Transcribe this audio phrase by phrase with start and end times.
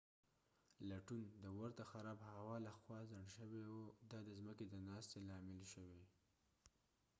[0.89, 3.79] لټون د ورته خراب هوا لخوا خنډ شوی و
[4.11, 6.03] دا د ځمکی د ناستې لامل شوی